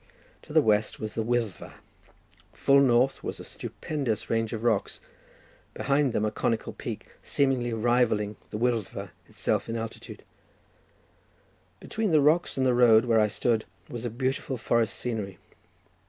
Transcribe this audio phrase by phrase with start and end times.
[0.41, 1.73] To the west was the Wyddfa;
[2.53, 4.99] full north was a stupendous range of rocks;
[5.75, 10.23] behind them a conical peak, seemingly rivalling the Wyddfa itself in altitude;
[11.79, 15.37] between the rocks and the road, where I stood, was beautiful forest scenery.